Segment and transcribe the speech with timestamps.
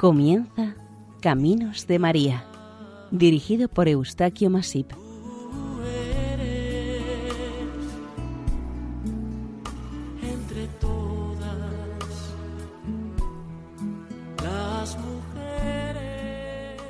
[0.00, 0.76] Comienza
[1.20, 2.46] Caminos de María,
[3.10, 4.90] dirigido por Eustaquio Masip.
[10.22, 12.34] entre todas
[14.42, 16.80] las mujeres.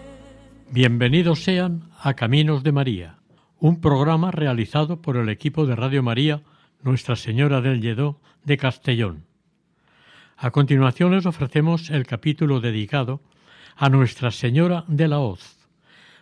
[0.71, 3.19] Bienvenidos sean a Caminos de María,
[3.59, 6.43] un programa realizado por el equipo de Radio María
[6.85, 9.30] Nuestra Señora del Lledó de Castellón.
[10.43, 13.21] A continuación les ofrecemos el capítulo dedicado
[13.77, 15.69] a Nuestra Señora de la Hoz,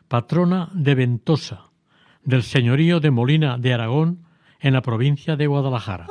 [0.09, 1.71] patrona de Ventosa,
[2.25, 4.27] del señorío de Molina de Aragón,
[4.59, 6.09] en la provincia de Guadalajara.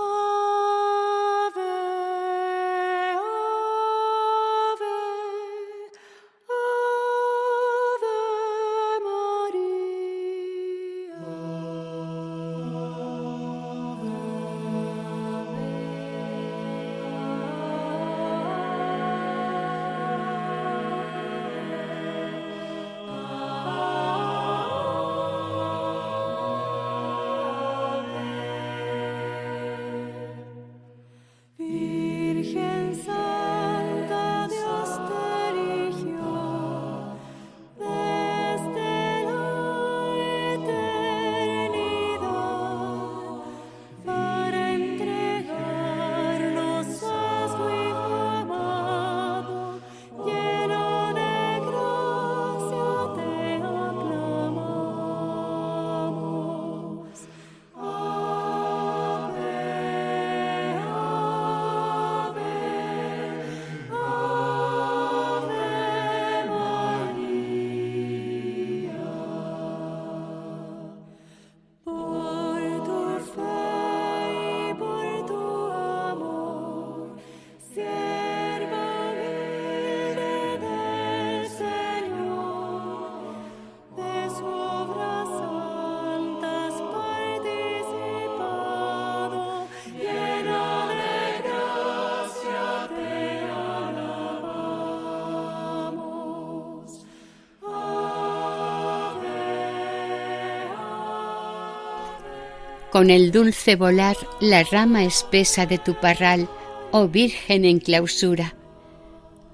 [102.97, 106.49] Con el dulce volar la rama espesa de tu parral,
[106.89, 108.55] oh Virgen en clausura.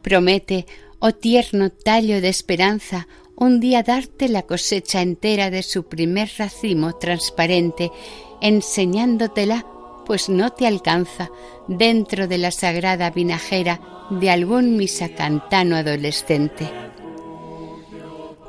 [0.01, 0.65] Promete,
[0.99, 3.05] oh tierno tallo de esperanza,
[3.35, 7.91] un día darte la cosecha entera de su primer racimo transparente,
[8.39, 9.65] enseñándotela,
[10.05, 11.29] pues no te alcanza,
[11.67, 16.82] dentro de la sagrada vinajera de algún misacantano adolescente.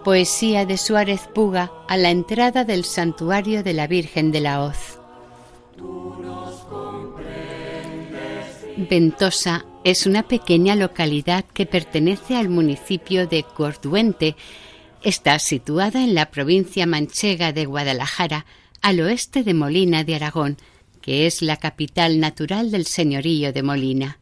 [0.04, 4.98] Poesía de Suárez Puga a la entrada del santuario de la Virgen de la Hoz.
[8.76, 14.36] Ventosa es una pequeña localidad que pertenece al municipio de Corduente.
[15.02, 18.44] Está situada en la provincia manchega de Guadalajara,
[18.82, 20.58] al oeste de Molina de Aragón,
[21.00, 24.18] que es la capital natural del señorío de Molina.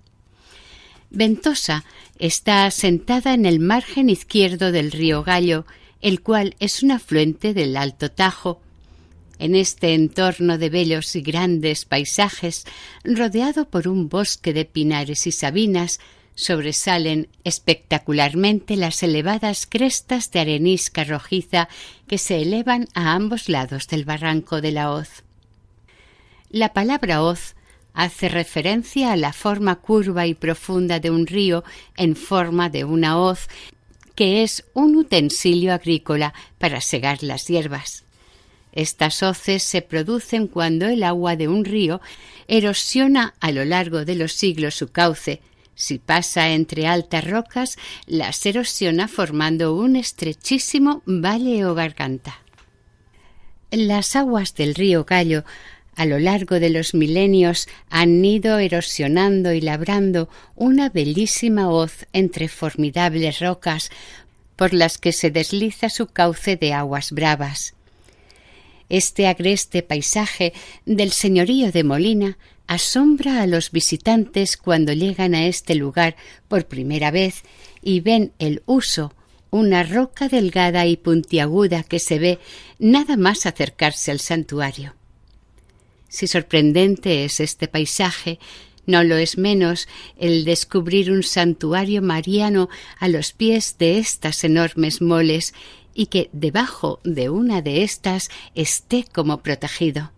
[1.14, 1.84] Ventosa
[2.18, 5.66] está asentada en el margen izquierdo del río Gallo,
[6.00, 8.62] el cual es un afluente del Alto Tajo.
[9.38, 12.64] En este entorno de bellos y grandes paisajes,
[13.04, 16.00] rodeado por un bosque de pinares y sabinas,
[16.34, 21.68] sobresalen espectacularmente las elevadas crestas de arenisca rojiza
[22.06, 25.24] que se elevan a ambos lados del barranco de la hoz.
[26.48, 27.54] La palabra hoz
[27.94, 31.64] hace referencia a la forma curva y profunda de un río
[31.96, 33.48] en forma de una hoz,
[34.14, 38.04] que es un utensilio agrícola para segar las hierbas.
[38.72, 42.00] Estas hoces se producen cuando el agua de un río
[42.48, 45.42] erosiona a lo largo de los siglos su cauce.
[45.74, 47.76] Si pasa entre altas rocas,
[48.06, 52.38] las erosiona formando un estrechísimo valle o garganta.
[53.70, 55.44] Las aguas del río Gallo
[55.94, 62.48] a lo largo de los milenios han ido erosionando y labrando una bellísima hoz entre
[62.48, 63.90] formidables rocas
[64.56, 67.74] por las que se desliza su cauce de aguas bravas.
[68.88, 70.52] Este agreste paisaje
[70.84, 76.16] del señorío de Molina asombra a los visitantes cuando llegan a este lugar
[76.48, 77.42] por primera vez
[77.82, 79.12] y ven el uso,
[79.50, 82.38] una roca delgada y puntiaguda que se ve
[82.78, 84.94] nada más acercarse al santuario.
[86.12, 88.38] Si sorprendente es este paisaje,
[88.84, 89.88] no lo es menos
[90.18, 92.68] el descubrir un santuario mariano
[92.98, 95.54] a los pies de estas enormes moles
[95.94, 100.12] y que debajo de una de estas esté como protegido.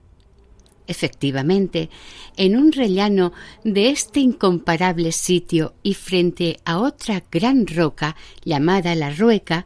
[0.89, 1.91] Efectivamente,
[2.37, 3.33] en un rellano
[3.63, 9.65] de este incomparable sitio y frente a otra gran roca llamada la Rueca,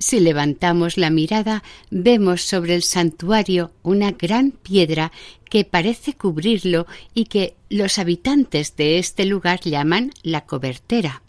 [0.00, 5.12] si levantamos la mirada vemos sobre el santuario una gran piedra
[5.48, 11.22] que parece cubrirlo y que los habitantes de este lugar llaman la cobertera.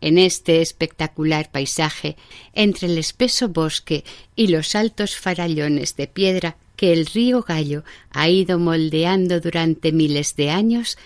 [0.00, 2.16] En este espectacular paisaje,
[2.54, 4.04] entre el espeso bosque
[4.36, 10.36] y los altos farallones de piedra que el río Gallo ha ido moldeando durante miles
[10.36, 10.98] de años,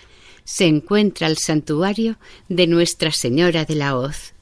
[0.43, 2.17] se encuentra el santuario
[2.49, 4.33] de Nuestra Señora de la Hoz.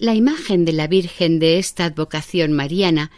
[0.00, 3.10] La imagen de la Virgen de esta advocación mariana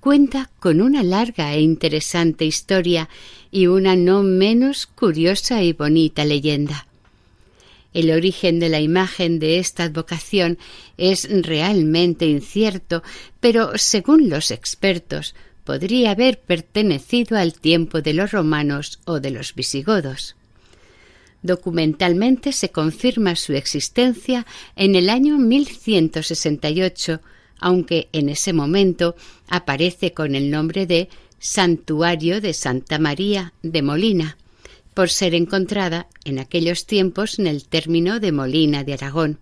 [0.00, 3.10] cuenta con una larga e interesante historia
[3.50, 6.86] y una no menos curiosa y bonita leyenda.
[7.92, 10.56] El origen de la imagen de esta advocación
[10.96, 13.02] es realmente incierto,
[13.40, 15.34] pero según los expertos,
[15.64, 20.36] podría haber pertenecido al tiempo de los romanos o de los visigodos.
[21.42, 24.46] Documentalmente se confirma su existencia
[24.76, 27.20] en el año 1168,
[27.58, 29.16] aunque en ese momento
[29.48, 31.08] aparece con el nombre de
[31.38, 34.36] Santuario de Santa María de Molina,
[34.92, 39.38] por ser encontrada en aquellos tiempos en el término de Molina de Aragón.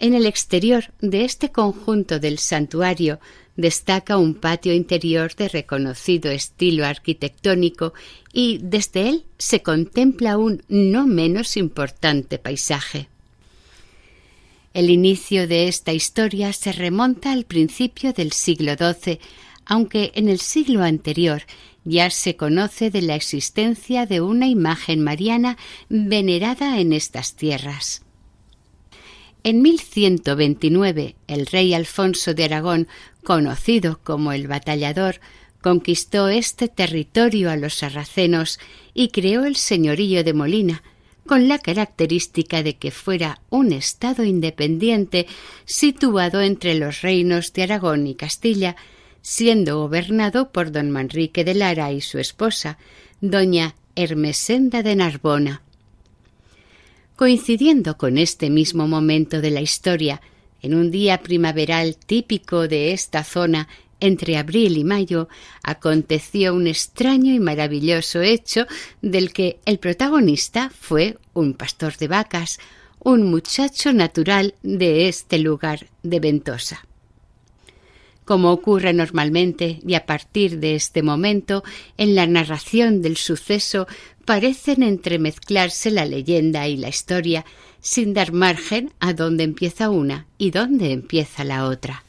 [0.00, 3.20] En el exterior de este conjunto del santuario
[3.56, 7.92] destaca un patio interior de reconocido estilo arquitectónico
[8.32, 13.10] y desde él se contempla un no menos importante paisaje.
[14.72, 19.18] El inicio de esta historia se remonta al principio del siglo XII,
[19.66, 21.42] aunque en el siglo anterior
[21.84, 25.58] ya se conoce de la existencia de una imagen mariana
[25.90, 28.00] venerada en estas tierras.
[29.42, 32.88] En 1129 el rey Alfonso de Aragón,
[33.24, 35.20] conocido como el Batallador,
[35.62, 38.58] conquistó este territorio a los sarracenos
[38.92, 40.82] y creó el señorío de Molina,
[41.26, 45.26] con la característica de que fuera un estado independiente
[45.64, 48.76] situado entre los reinos de Aragón y Castilla,
[49.22, 52.78] siendo gobernado por don Manrique de Lara y su esposa,
[53.20, 55.62] doña Hermesenda de Narbona.
[57.20, 60.22] Coincidiendo con este mismo momento de la historia,
[60.62, 63.68] en un día primaveral típico de esta zona
[64.00, 65.28] entre abril y mayo,
[65.62, 68.66] aconteció un extraño y maravilloso hecho
[69.02, 72.58] del que el protagonista fue un pastor de vacas,
[73.00, 76.86] un muchacho natural de este lugar de Ventosa.
[78.30, 81.64] Como ocurre normalmente y a partir de este momento,
[81.98, 83.88] en la narración del suceso
[84.24, 87.44] parecen entremezclarse la leyenda y la historia,
[87.80, 92.04] sin dar margen a dónde empieza una y dónde empieza la otra.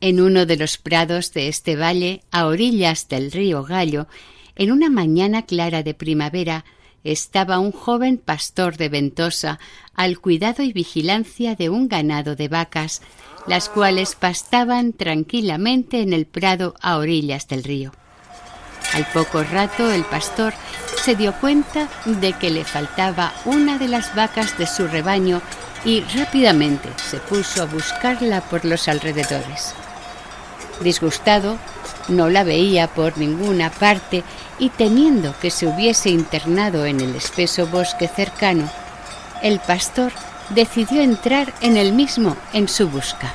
[0.00, 4.06] En uno de los prados de este valle, a orillas del río Gallo,
[4.56, 6.64] en una mañana clara de primavera,
[7.04, 9.58] estaba un joven pastor de Ventosa
[9.94, 13.02] al cuidado y vigilancia de un ganado de vacas,
[13.46, 17.92] las cuales pastaban tranquilamente en el prado a orillas del río.
[18.94, 20.54] Al poco rato el pastor
[21.02, 25.42] se dio cuenta de que le faltaba una de las vacas de su rebaño
[25.84, 29.74] y rápidamente se puso a buscarla por los alrededores.
[30.80, 31.56] Disgustado,
[32.06, 34.22] no la veía por ninguna parte
[34.60, 38.70] y temiendo que se hubiese internado en el espeso bosque cercano,
[39.42, 40.12] el pastor
[40.50, 43.32] decidió entrar en el mismo en su busca.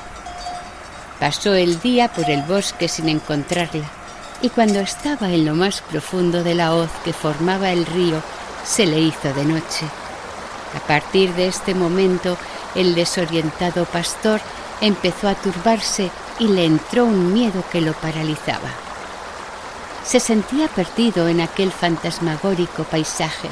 [1.18, 3.99] Pasó el día por el bosque sin encontrarla
[4.42, 8.22] y cuando estaba en lo más profundo de la hoz que formaba el río,
[8.64, 9.86] se le hizo de noche.
[10.76, 12.36] A partir de este momento,
[12.74, 14.40] el desorientado pastor
[14.80, 18.70] empezó a turbarse y le entró un miedo que lo paralizaba.
[20.04, 23.48] Se sentía perdido en aquel fantasmagórico paisaje.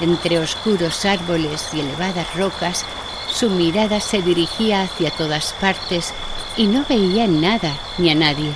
[0.00, 2.84] Entre oscuros árboles y elevadas rocas,
[3.32, 6.12] su mirada se dirigía hacia todas partes
[6.56, 8.52] y no veía nada ni a nadie.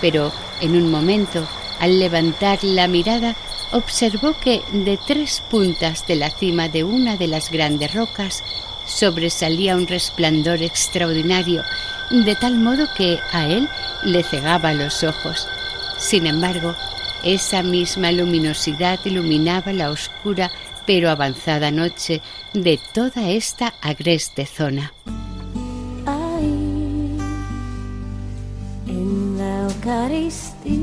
[0.00, 1.46] Pero en un momento,
[1.78, 3.36] al levantar la mirada,
[3.72, 8.42] observó que de tres puntas de la cima de una de las grandes rocas
[8.86, 11.62] sobresalía un resplandor extraordinario,
[12.10, 13.68] de tal modo que a él
[14.04, 15.46] le cegaba los ojos.
[15.98, 16.74] Sin embargo,
[17.22, 20.50] esa misma luminosidad iluminaba la oscura
[20.86, 22.20] pero avanzada noche
[22.52, 24.92] de toda esta agreste zona.
[29.82, 30.76] Eucaristía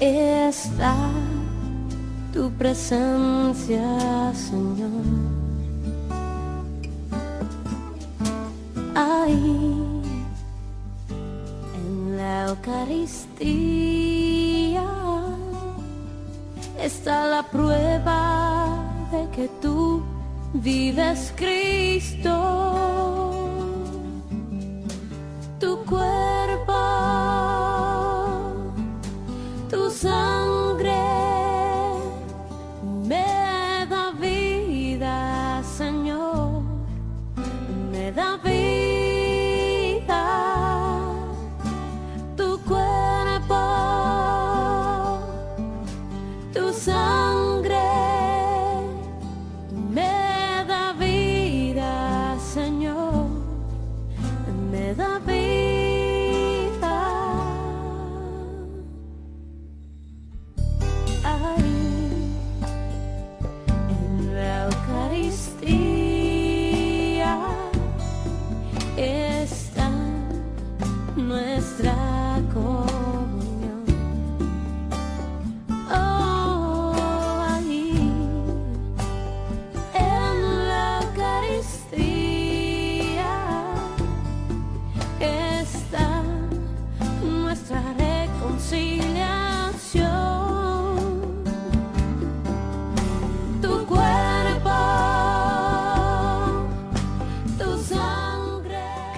[0.00, 0.96] está
[2.32, 5.04] tu presencia, Señor.
[8.94, 10.00] Ahí
[11.74, 13.28] en la Eucaristía
[16.80, 18.78] está la prueba
[19.12, 20.02] de que tú
[20.54, 23.27] vives Cristo.
[25.58, 26.37] Tu cuerpo,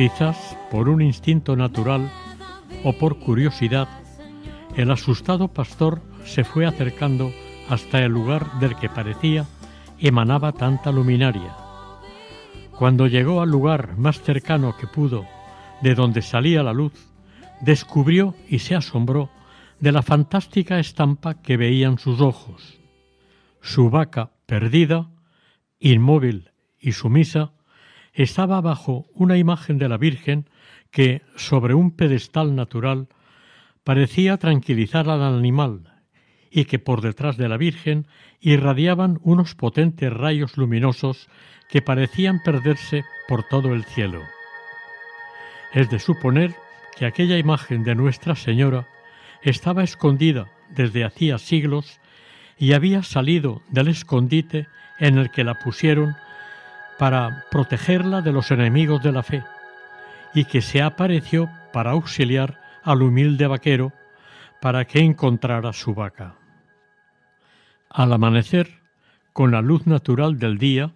[0.01, 2.11] Quizás por un instinto natural
[2.85, 3.87] o por curiosidad,
[4.75, 7.31] el asustado pastor se fue acercando
[7.69, 9.45] hasta el lugar del que parecía
[9.99, 11.55] emanaba tanta luminaria.
[12.79, 15.27] Cuando llegó al lugar más cercano que pudo,
[15.83, 16.95] de donde salía la luz,
[17.61, 19.29] descubrió y se asombró
[19.81, 22.81] de la fantástica estampa que veían sus ojos.
[23.61, 25.11] Su vaca perdida,
[25.79, 27.53] inmóvil y sumisa,
[28.13, 30.49] estaba bajo una imagen de la Virgen
[30.91, 33.09] que, sobre un pedestal natural,
[33.85, 35.91] parecía tranquilizar al animal
[36.51, 38.07] y que por detrás de la Virgen
[38.41, 41.29] irradiaban unos potentes rayos luminosos
[41.69, 44.21] que parecían perderse por todo el cielo.
[45.73, 46.55] Es de suponer
[46.97, 48.89] que aquella imagen de Nuestra Señora
[49.43, 52.01] estaba escondida desde hacía siglos
[52.59, 54.67] y había salido del escondite
[54.99, 56.17] en el que la pusieron
[57.01, 59.43] para protegerla de los enemigos de la fe,
[60.35, 63.95] y que se apareció para auxiliar al humilde vaquero
[64.61, 66.37] para que encontrara su vaca.
[67.89, 68.83] Al amanecer,
[69.33, 70.93] con la luz natural del día,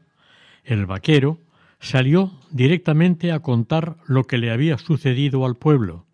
[0.62, 1.38] el vaquero
[1.80, 6.04] salió directamente a contar lo que le había sucedido al pueblo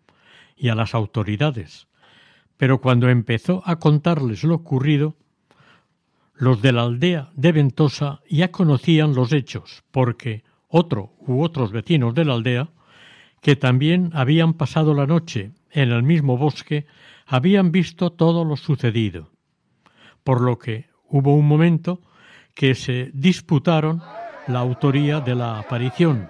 [0.55, 1.89] y a las autoridades,
[2.55, 5.17] pero cuando empezó a contarles lo ocurrido,
[6.41, 12.15] los de la aldea de Ventosa ya conocían los hechos, porque otro u otros vecinos
[12.15, 12.69] de la aldea,
[13.41, 16.87] que también habían pasado la noche en el mismo bosque,
[17.27, 19.29] habían visto todo lo sucedido,
[20.23, 22.01] por lo que hubo un momento
[22.55, 24.01] que se disputaron
[24.47, 26.27] la autoría de la aparición,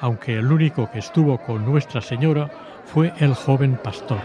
[0.00, 2.50] aunque el único que estuvo con Nuestra Señora
[2.86, 4.22] fue el joven pastor.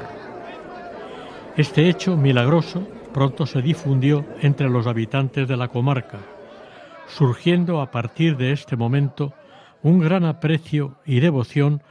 [1.57, 6.19] Este hecho milagroso pronto se difundió entre los habitantes de la comarca,
[7.07, 9.33] surgiendo a partir de este momento
[9.81, 11.81] un gran aprecio y devoción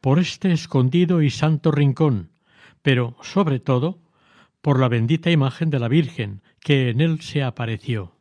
[0.00, 2.30] por este escondido y santo rincón,
[2.82, 4.00] pero sobre todo
[4.60, 8.16] por la bendita imagen de la Virgen que en él se apareció.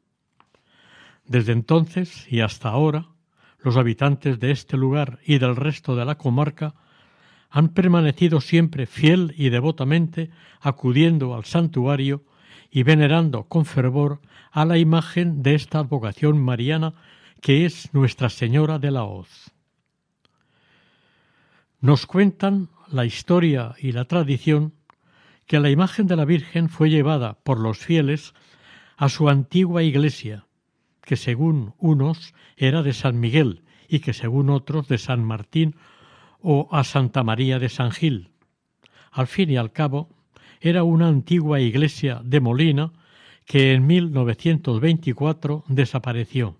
[1.26, 3.08] Desde entonces y hasta ahora,
[3.64, 6.76] los habitantes de este lugar y del resto de la comarca
[7.50, 10.30] han permanecido siempre fiel y devotamente
[10.62, 12.24] acudiendo al santuario
[12.72, 16.94] y venerando con fervor a la imagen de esta advocación mariana
[17.42, 19.52] que es Nuestra Señora de la Hoz.
[21.82, 24.74] Nos cuentan la historia y la tradición
[25.48, 28.34] que la imagen de la Virgen fue llevada por los fieles
[28.96, 30.46] a su antigua iglesia,
[31.02, 35.76] que según unos era de San Miguel y que según otros de San Martín
[36.40, 38.30] o a Santa María de San Gil.
[39.12, 40.10] Al fin y al cabo,
[40.62, 42.94] era una antigua iglesia de Molina
[43.46, 46.58] que en 1924 desapareció.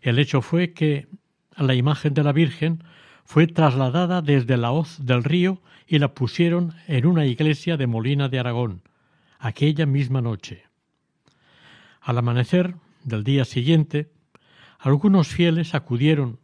[0.00, 1.08] El hecho fue que
[1.56, 2.84] la imagen de la Virgen
[3.24, 8.28] fue trasladada desde la hoz del río y la pusieron en una iglesia de Molina
[8.28, 8.82] de Aragón,
[9.40, 10.62] aquella misma noche.
[12.00, 14.12] Al amanecer del día siguiente,
[14.78, 16.38] algunos fieles acudieron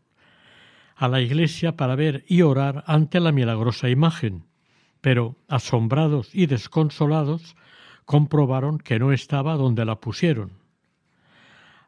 [0.96, 4.44] a la iglesia para ver y orar ante la milagrosa imagen,
[5.02, 7.54] pero asombrados y desconsolados
[8.06, 10.52] comprobaron que no estaba donde la pusieron.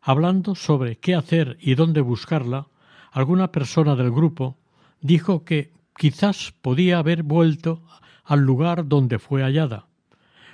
[0.02, 2.66] Hablando sobre qué hacer y dónde buscarla,
[3.12, 4.59] alguna persona del grupo
[5.00, 7.83] dijo que quizás podía haber vuelto
[8.25, 9.87] al lugar donde fue hallada,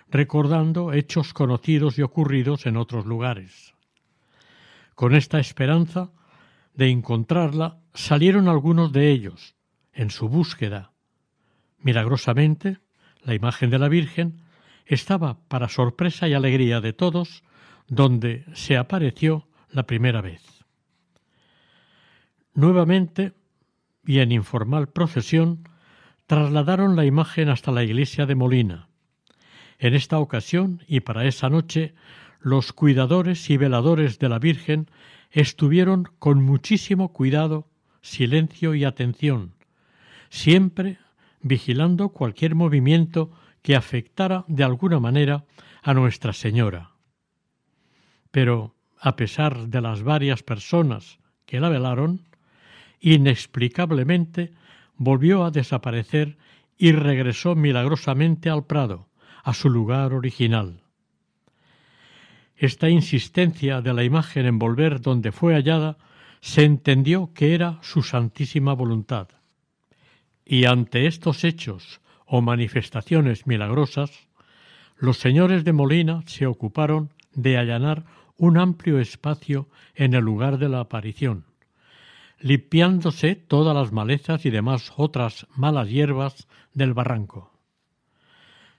[0.08, 3.74] recordando hechos conocidos y ocurridos en otros lugares.
[4.94, 6.10] Con esta esperanza
[6.74, 9.56] de encontrarla salieron algunos de ellos
[9.94, 10.92] en su búsqueda.
[11.82, 12.78] Milagrosamente,
[13.22, 14.40] la imagen de la Virgen
[14.86, 17.42] estaba, para sorpresa y alegría de todos,
[17.88, 20.42] donde se apareció la primera vez.
[22.54, 23.32] Nuevamente,
[24.04, 25.68] y en informal procesión,
[26.26, 28.88] trasladaron la imagen hasta la iglesia de Molina.
[29.78, 31.94] En esta ocasión y para esa noche,
[32.40, 34.90] los cuidadores y veladores de la Virgen
[35.30, 37.68] estuvieron con muchísimo cuidado,
[38.02, 39.54] silencio y atención,
[40.28, 40.98] siempre
[41.40, 43.30] vigilando cualquier movimiento
[43.62, 45.44] que afectara de alguna manera
[45.82, 46.90] a Nuestra Señora.
[48.30, 52.22] Pero, a pesar de las varias personas que la velaron,
[53.00, 54.52] inexplicablemente
[54.96, 56.36] volvió a desaparecer
[56.76, 59.08] y regresó milagrosamente al Prado,
[59.42, 60.82] a su lugar original.
[62.56, 65.96] Esta insistencia de la imagen en volver donde fue hallada
[66.42, 69.28] se entendió que era su santísima voluntad.
[70.52, 74.26] Y ante estos hechos o manifestaciones milagrosas,
[74.98, 78.04] los señores de Molina se ocuparon de allanar
[78.36, 81.44] un amplio espacio en el lugar de la aparición,
[82.40, 87.52] limpiándose todas las malezas y demás otras malas hierbas del barranco.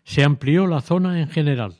[0.03, 1.75] Se amplió la zona en general,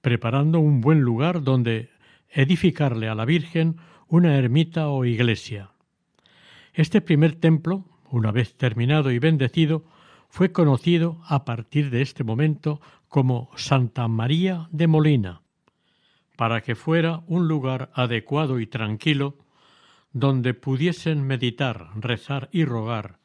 [0.00, 1.90] preparando un buen lugar donde
[2.30, 3.76] edificarle a la Virgen
[4.08, 5.70] una ermita o iglesia.
[6.74, 9.84] Este primer templo, una vez terminado y bendecido,
[10.28, 15.42] fue conocido a partir de este momento como Santa María de Molina,
[16.36, 19.36] para que fuera un lugar adecuado y tranquilo
[20.12, 23.18] donde pudiesen meditar, rezar y rogar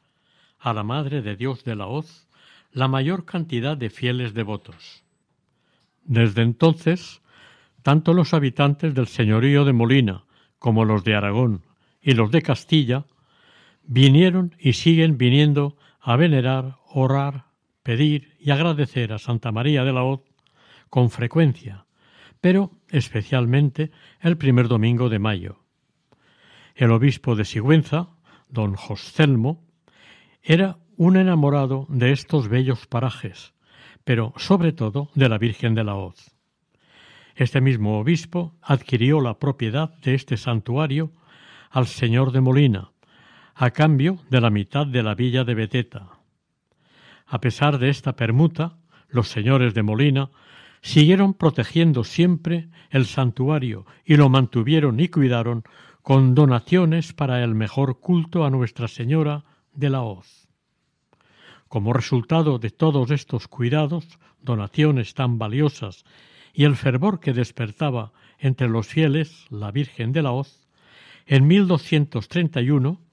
[0.58, 2.26] a la Madre de Dios de la Hoz
[2.72, 5.02] la mayor cantidad de fieles devotos.
[6.04, 7.22] Desde entonces,
[7.82, 10.24] tanto los habitantes del señorío de Molina
[10.58, 11.62] como los de Aragón
[12.02, 13.04] y los de Castilla
[13.86, 17.46] vinieron y siguen viniendo a venerar, orar,
[17.82, 20.20] pedir y agradecer a Santa María de la Hoz
[20.90, 21.86] con frecuencia,
[22.40, 25.60] pero especialmente el primer domingo de mayo.
[26.74, 28.08] El obispo de Sigüenza,
[28.48, 29.64] don Joscelmo,
[30.42, 33.54] era un enamorado de estos bellos parajes,
[34.04, 36.36] pero sobre todo de la Virgen de la Hoz.
[37.34, 41.12] Este mismo obispo adquirió la propiedad de este santuario
[41.70, 42.92] al señor de Molina,
[43.58, 46.18] a cambio de la mitad de la villa de Beteta.
[47.26, 48.76] A pesar de esta permuta,
[49.08, 50.30] los señores de Molina
[50.82, 55.64] siguieron protegiendo siempre el santuario y lo mantuvieron y cuidaron
[56.02, 60.48] con donaciones para el mejor culto a Nuestra Señora de la Hoz.
[61.66, 66.04] Como resultado de todos estos cuidados, donaciones tan valiosas
[66.52, 70.68] y el fervor que despertaba entre los fieles la Virgen de la Hoz,
[71.24, 73.05] en 1231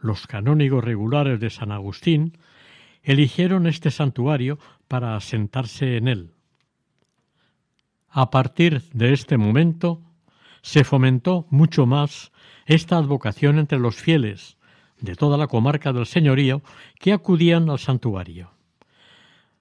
[0.00, 2.38] los canónigos regulares de San Agustín
[3.02, 6.30] eligieron este santuario para asentarse en él.
[8.08, 10.02] A partir de este momento
[10.62, 12.32] se fomentó mucho más
[12.66, 14.56] esta advocación entre los fieles
[15.00, 16.62] de toda la comarca del señorío
[16.98, 18.50] que acudían al santuario.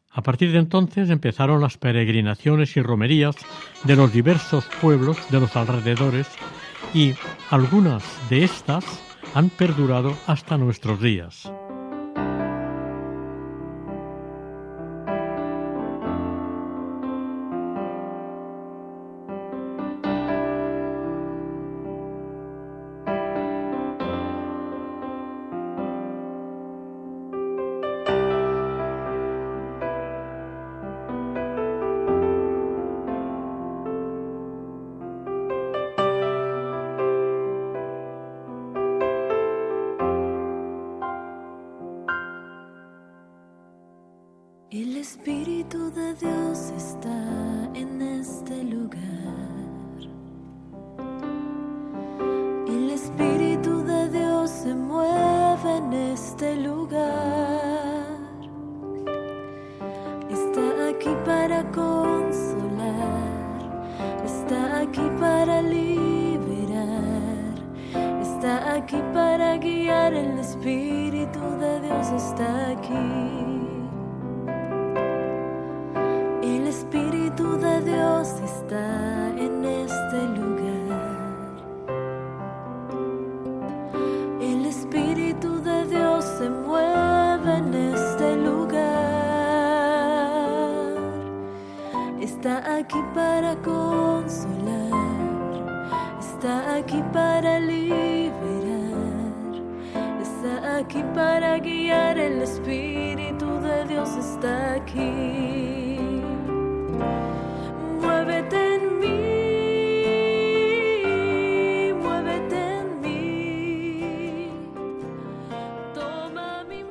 [0.10, 3.36] A partir de entonces empezaron las peregrinaciones y romerías
[3.84, 6.28] de los diversos pueblos de los alrededores
[6.94, 7.14] y
[7.52, 11.52] algunas de estas han perdurado hasta nuestros días.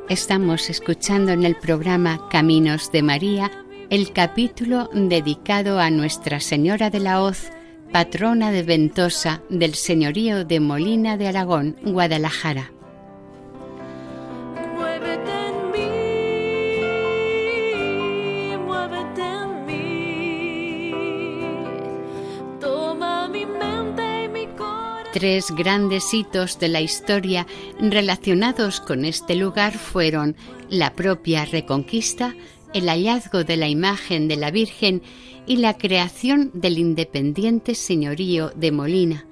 [0.09, 3.51] Estamos escuchando en el programa Caminos de María
[3.91, 7.51] el capítulo dedicado a Nuestra Señora de la Hoz,
[7.93, 12.71] patrona de Ventosa del Señorío de Molina de Aragón, Guadalajara.
[25.17, 27.47] Tres grandes hitos de la historia
[27.81, 30.37] relacionados con este lugar fueron
[30.69, 32.35] la propia reconquista,
[32.75, 35.01] el hallazgo de la imagen de la Virgen
[35.47, 39.27] y la creación del independiente señorío de Molina.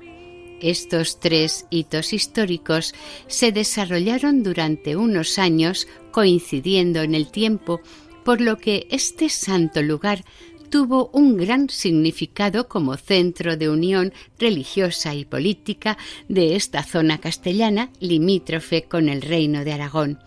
[0.63, 2.95] Estos tres hitos históricos
[3.27, 7.83] se desarrollaron durante unos años coincidiendo en el tiempo,
[8.25, 10.25] por lo que este santo lugar
[10.71, 15.97] tuvo un gran significado como centro de unión religiosa y política
[16.29, 20.19] de esta zona castellana limítrofe con el reino de Aragón.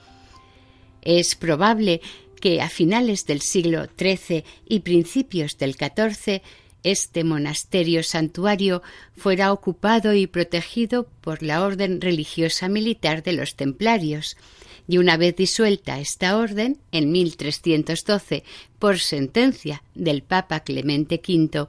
[1.02, 2.02] Es probable
[2.40, 6.42] que a finales del siglo XIII y principios del XIV
[6.84, 8.82] este monasterio santuario
[9.16, 14.38] fuera ocupado y protegido por la orden religiosa militar de los templarios,
[14.88, 18.44] y una vez disuelta esta orden, en 1312,
[18.80, 21.68] por sentencia del Papa Clemente V,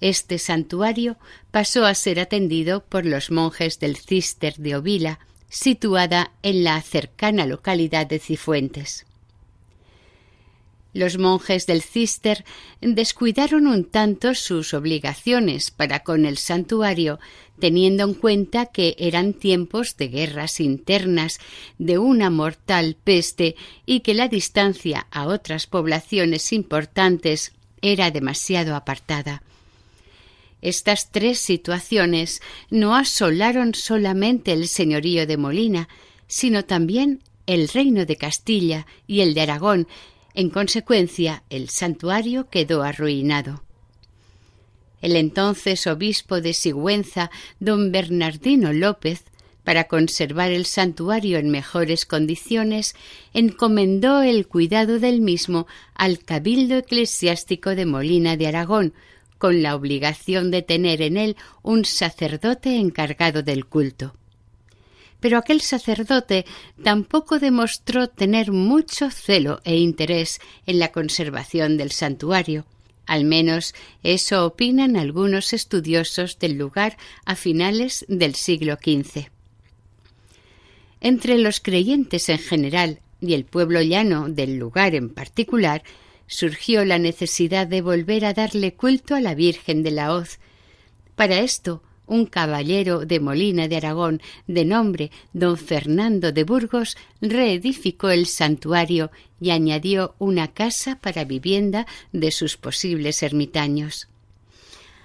[0.00, 1.16] este santuario
[1.50, 5.18] pasó a ser atendido por los monjes del Cister de Ovila,
[5.48, 9.04] situada en la cercana localidad de Cifuentes.
[10.92, 12.44] Los monjes del Cister
[12.80, 17.20] descuidaron un tanto sus obligaciones para con el santuario,
[17.60, 21.38] teniendo en cuenta que eran tiempos de guerras internas,
[21.78, 23.54] de una mortal peste
[23.86, 29.42] y que la distancia a otras poblaciones importantes era demasiado apartada.
[30.62, 35.88] Estas tres situaciones no asolaron solamente el señorío de Molina,
[36.26, 39.88] sino también el reino de Castilla y el de Aragón,
[40.34, 43.62] en consecuencia, el santuario quedó arruinado.
[45.02, 49.24] El entonces obispo de Sigüenza, don Bernardino López,
[49.64, 52.94] para conservar el santuario en mejores condiciones,
[53.34, 58.94] encomendó el cuidado del mismo al Cabildo Eclesiástico de Molina de Aragón,
[59.38, 64.14] con la obligación de tener en él un sacerdote encargado del culto
[65.20, 66.46] pero aquel sacerdote
[66.82, 72.66] tampoco demostró tener mucho celo e interés en la conservación del santuario.
[73.06, 79.28] Al menos eso opinan algunos estudiosos del lugar a finales del siglo XV.
[81.00, 85.82] Entre los creyentes en general y el pueblo llano del lugar en particular,
[86.26, 90.38] surgió la necesidad de volver a darle culto a la Virgen de la Hoz.
[91.16, 98.10] Para esto, un caballero de Molina de Aragón de nombre don Fernando de Burgos reedificó
[98.10, 104.08] el santuario y añadió una casa para vivienda de sus posibles ermitaños.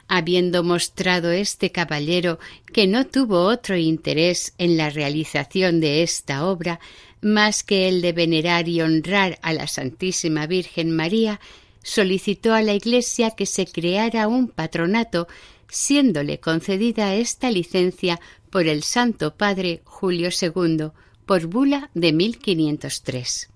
[0.08, 2.40] Habiendo mostrado este caballero
[2.74, 6.80] que no tuvo otro interés en la realización de esta obra
[7.22, 11.40] más que el de venerar y honrar a la Santísima Virgen María,
[11.84, 15.28] solicitó a la Iglesia que se creara un patronato
[15.70, 20.92] siéndole concedida esta licencia por el Santo Padre Julio II
[21.26, 23.50] por bula de 1503.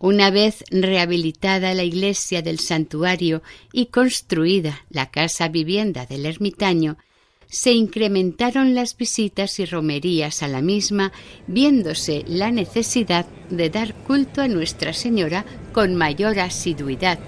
[0.00, 6.98] Una vez rehabilitada la iglesia del santuario y construida la casa vivienda del ermitaño,
[7.48, 11.12] se incrementaron las visitas y romerías a la misma,
[11.46, 17.20] viéndose la necesidad de dar culto a Nuestra Señora con mayor asiduidad.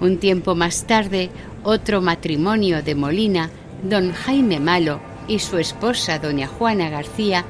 [0.00, 1.30] Un tiempo más tarde,
[1.64, 3.50] otro matrimonio de Molina,
[3.82, 7.44] don Jaime Malo y su esposa doña Juana García,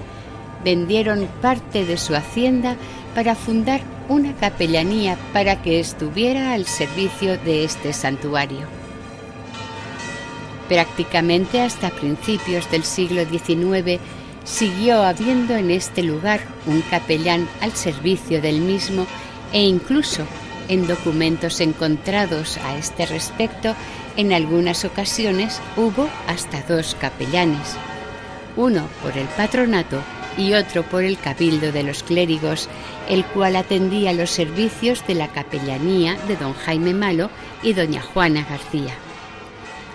[0.64, 2.76] vendieron parte de su hacienda
[3.14, 8.66] para fundar una capellanía para que estuviera al servicio de este santuario.
[10.68, 14.00] Prácticamente hasta principios del siglo XIX
[14.44, 19.06] siguió habiendo en este lugar un capellán al servicio del mismo
[19.52, 20.24] e incluso
[20.68, 23.74] en documentos encontrados a este respecto,
[24.16, 27.76] en algunas ocasiones hubo hasta dos capellanes,
[28.56, 30.02] uno por el patronato
[30.36, 32.68] y otro por el Cabildo de los Clérigos,
[33.08, 37.30] el cual atendía los servicios de la capellanía de don Jaime Malo
[37.62, 38.94] y doña Juana García.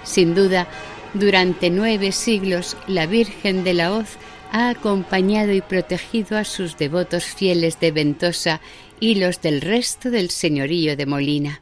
[0.03, 0.67] Sin duda,
[1.13, 4.17] durante nueve siglos la Virgen de la Hoz
[4.51, 8.62] ha acompañado y protegido a sus devotos fieles de Ventosa
[9.04, 11.62] y los del resto del señorío de Molina.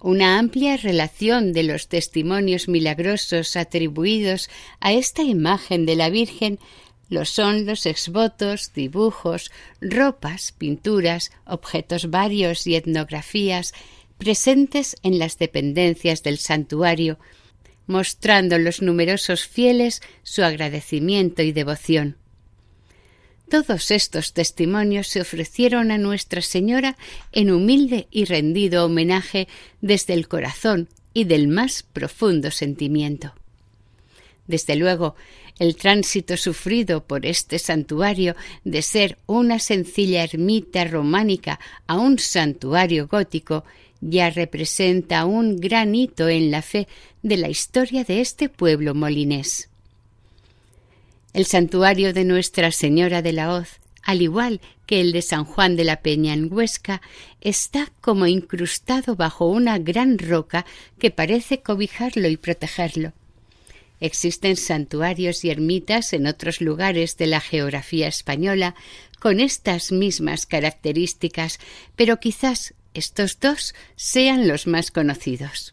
[0.00, 6.60] Una amplia relación de los testimonios milagrosos atribuidos a esta imagen de la Virgen
[7.08, 13.72] lo son los exvotos, dibujos, ropas, pinturas, objetos varios y etnografías
[14.18, 17.18] presentes en las dependencias del santuario,
[17.88, 22.18] mostrando los numerosos fieles su agradecimiento y devoción.
[23.50, 26.98] Todos estos testimonios se ofrecieron a Nuestra Señora
[27.32, 29.48] en humilde y rendido homenaje
[29.80, 33.32] desde el corazón y del más profundo sentimiento.
[34.46, 35.14] Desde luego,
[35.58, 43.08] el tránsito sufrido por este santuario de ser una sencilla ermita románica a un santuario
[43.08, 43.64] gótico
[44.00, 46.86] ya representa un gran hito en la fe
[47.22, 49.70] de la historia de este pueblo molinés.
[51.38, 55.76] El santuario de Nuestra Señora de la Hoz, al igual que el de San Juan
[55.76, 57.00] de la Peña en Huesca,
[57.40, 60.66] está como incrustado bajo una gran roca
[60.98, 63.12] que parece cobijarlo y protegerlo.
[64.00, 68.74] Existen santuarios y ermitas en otros lugares de la geografía española
[69.20, 71.60] con estas mismas características,
[71.94, 75.72] pero quizás estos dos sean los más conocidos.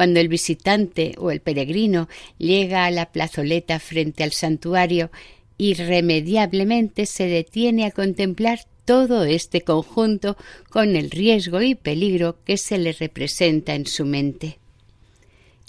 [0.00, 2.08] Cuando el visitante o el peregrino
[2.38, 5.10] llega a la plazoleta frente al santuario,
[5.58, 10.38] irremediablemente se detiene a contemplar todo este conjunto
[10.70, 14.58] con el riesgo y peligro que se le representa en su mente.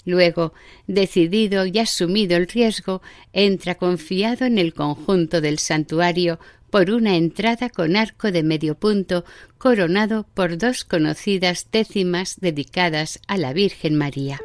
[0.06, 0.54] Luego,
[0.86, 3.02] decidido y asumido el riesgo,
[3.34, 6.38] entra confiado en el conjunto del santuario
[6.72, 9.26] por una entrada con arco de medio punto
[9.58, 14.40] coronado por dos conocidas décimas dedicadas a la Virgen María.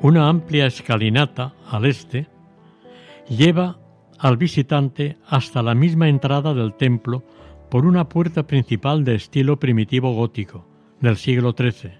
[0.00, 2.28] Una amplia escalinata al este
[3.28, 3.80] lleva
[4.16, 7.24] al visitante hasta la misma entrada del templo
[7.68, 10.64] por una puerta principal de estilo primitivo gótico
[11.00, 11.94] del siglo XIII.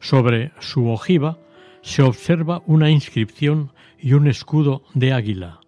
[0.00, 1.38] Sobre su ojiva
[1.82, 5.60] se observa una inscripción y un escudo de águila.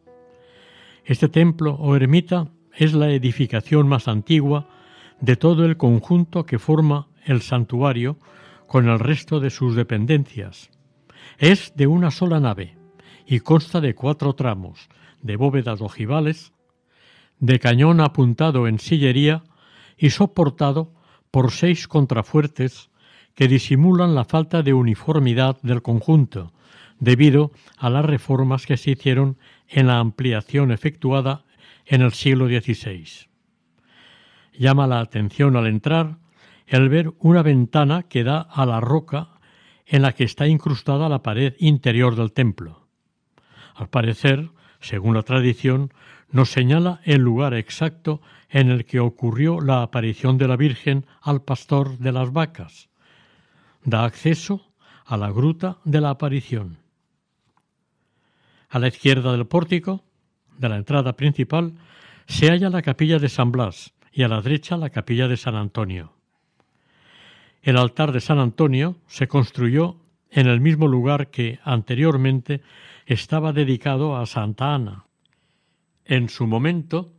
[1.05, 4.67] Este templo o ermita es la edificación más antigua
[5.21, 8.17] de todo el conjunto que forma el santuario
[8.67, 10.71] con el resto de sus dependencias
[11.39, 12.77] es de una sola nave
[13.27, 14.89] y consta de cuatro tramos,
[15.23, 16.53] de bóvedas ojivales,
[17.39, 19.45] de cañón apuntado en sillería
[19.97, 20.93] y soportado
[21.31, 22.91] por seis contrafuertes
[23.35, 26.53] que disimulan la falta de uniformidad del conjunto,
[26.99, 31.45] debido a las reformas que se hicieron en la ampliación efectuada
[31.87, 33.29] en el siglo XVI.
[34.59, 36.19] Llama la atención al entrar
[36.67, 39.38] el ver una ventana que da a la roca
[39.89, 42.87] en la que está incrustada la pared interior del templo.
[43.75, 45.93] Al parecer, según la tradición,
[46.31, 48.21] nos señala el lugar exacto
[48.51, 52.91] en el que ocurrió la aparición de la Virgen al pastor de las vacas.
[53.83, 54.73] Da acceso
[55.07, 56.79] a la gruta de la aparición.
[58.69, 60.05] A la izquierda del pórtico,
[60.59, 61.73] de la entrada principal,
[62.27, 65.55] se halla la capilla de San Blas y a la derecha la capilla de San
[65.55, 66.18] Antonio.
[67.63, 69.97] El altar de San Antonio se construyó
[70.31, 72.63] en el mismo lugar que anteriormente
[73.07, 75.07] estaba dedicado a Santa Ana.
[76.05, 77.13] En su momento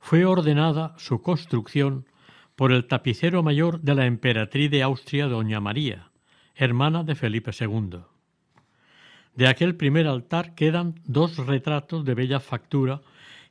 [0.00, 2.06] fue ordenada su construcción
[2.54, 6.10] por el tapicero mayor de la emperatriz de Austria, doña María,
[6.54, 8.00] hermana de Felipe II.
[9.34, 13.02] De aquel primer altar quedan dos retratos de bella factura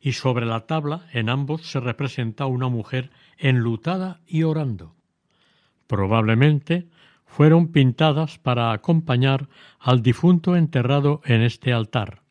[0.02, 4.96] y sobre la tabla en ambos se representa una mujer enlutada y orando.
[5.88, 6.88] Probablemente
[7.26, 12.22] fueron pintadas para acompañar al difunto enterrado en este altar,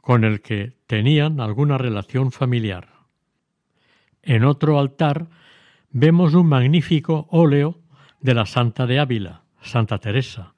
[0.00, 2.88] con el que tenían alguna relación familiar.
[4.22, 5.28] En otro altar
[5.90, 7.80] vemos un magnífico óleo
[8.20, 10.54] de la Santa de Ávila, Santa Teresa,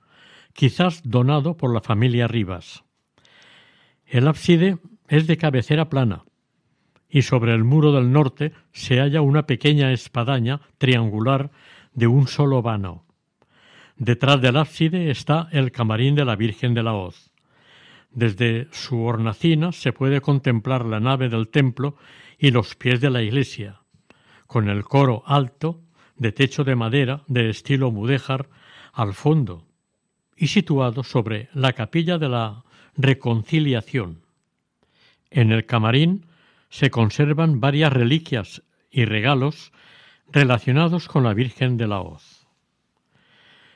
[0.52, 2.84] quizás donado por la familia Rivas.
[4.06, 6.24] El ábside es de cabecera plana
[7.08, 11.50] y sobre el muro del norte se halla una pequeña espadaña triangular
[11.94, 13.04] de un solo vano.
[13.96, 17.30] Detrás del ábside está el camarín de la Virgen de la Hoz.
[18.10, 21.96] Desde su hornacina se puede contemplar la nave del templo
[22.38, 23.80] y los pies de la iglesia,
[24.46, 25.80] con el coro alto
[26.16, 28.48] de techo de madera de estilo mudéjar
[28.92, 29.66] al fondo
[30.36, 32.64] y situado sobre la capilla de la
[32.96, 34.22] Reconciliación.
[35.30, 36.26] En el camarín
[36.68, 39.72] se conservan varias reliquias y regalos
[40.32, 42.46] relacionados con la Virgen de la Hoz.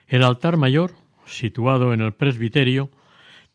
[0.07, 0.95] El altar mayor,
[1.27, 2.91] situado en el presbiterio,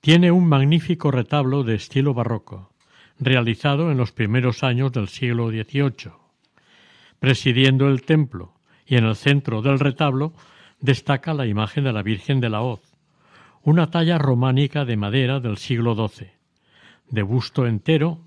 [0.01, 2.71] tiene un magnífico retablo de estilo barroco,
[3.19, 6.11] realizado en los primeros años del siglo XVIII.
[7.19, 8.53] Presidiendo el templo
[8.85, 10.33] y en el centro del retablo
[10.79, 12.81] destaca la imagen de la Virgen de la Hoz,
[13.63, 16.27] una talla románica de madera del siglo XII,
[17.09, 18.19] de busto entero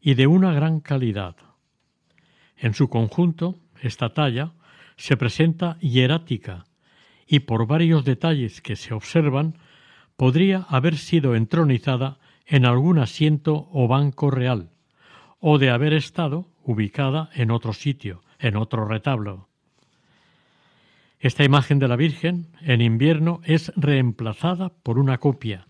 [0.00, 1.36] y de una gran calidad.
[2.58, 4.52] En su conjunto esta talla
[4.96, 6.64] se presenta hierática
[7.26, 9.58] y por varios detalles que se observan
[10.16, 14.70] podría haber sido entronizada en algún asiento o banco real,
[15.40, 19.48] o de haber estado ubicada en otro sitio, en otro retablo.
[21.18, 25.66] Esta imagen de la Virgen en invierno es reemplazada por una copia,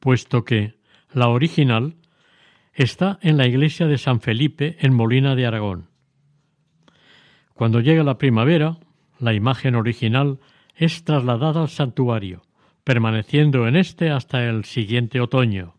[0.00, 0.78] puesto que
[1.12, 1.96] la original
[2.72, 5.87] está en la iglesia de San Felipe en Molina de Aragón.
[7.58, 8.76] Cuando llega la primavera,
[9.18, 10.38] la imagen original
[10.76, 12.42] es trasladada al santuario,
[12.84, 15.74] permaneciendo en éste hasta el siguiente otoño.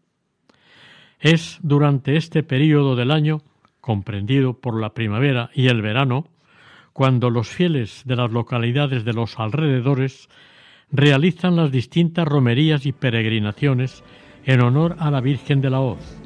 [1.21, 3.43] Es durante este período del año,
[3.79, 6.27] comprendido por la primavera y el verano,
[6.91, 10.27] cuando los fieles de las localidades de los alrededores
[10.91, 14.03] realizan las distintas romerías y peregrinaciones
[14.43, 16.18] en honor a la Virgen de la Hoz,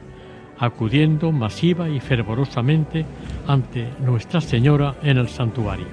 [0.63, 3.05] acudiendo masiva y fervorosamente
[3.47, 5.87] ante Nuestra Señora en el santuario.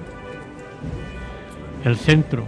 [1.83, 2.45] El centro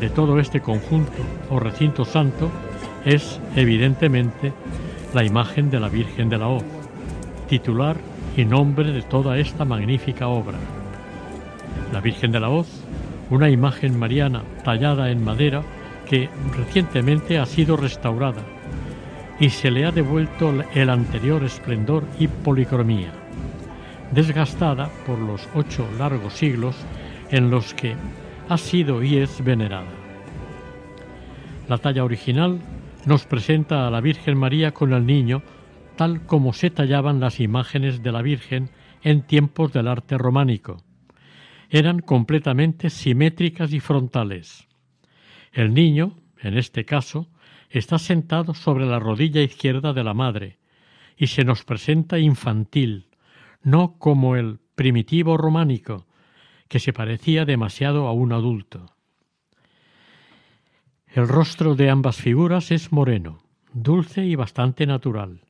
[0.00, 1.12] de todo este conjunto
[1.50, 2.50] o recinto santo
[3.04, 4.52] es, evidentemente,
[5.14, 6.64] la imagen de la Virgen de la Hoz,
[7.48, 7.96] titular
[8.36, 10.58] y nombre de toda esta magnífica obra.
[11.92, 12.66] La Virgen de la Hoz,
[13.30, 15.62] una imagen mariana tallada en madera
[16.10, 18.42] que recientemente ha sido restaurada
[19.40, 23.12] y se le ha devuelto el anterior esplendor y policromía,
[24.12, 26.76] desgastada por los ocho largos siglos
[27.30, 27.96] en los que
[28.48, 29.90] ha sido y es venerada.
[31.68, 32.60] La talla original
[33.06, 35.42] nos presenta a la Virgen María con el niño
[35.96, 38.70] tal como se tallaban las imágenes de la Virgen
[39.02, 40.82] en tiempos del arte románico.
[41.70, 44.66] Eran completamente simétricas y frontales.
[45.52, 47.28] El niño, en este caso,
[47.78, 50.58] está sentado sobre la rodilla izquierda de la madre
[51.16, 53.08] y se nos presenta infantil,
[53.62, 56.06] no como el primitivo románico,
[56.68, 58.94] que se parecía demasiado a un adulto.
[61.08, 65.42] El rostro de ambas figuras es moreno, dulce y bastante natural.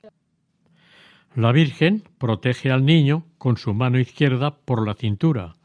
[1.35, 5.57] La Virgen protege al niño con su mano izquierda por la cintura